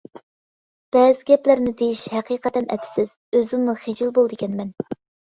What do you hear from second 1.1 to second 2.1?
گەپلەرنى دېيىش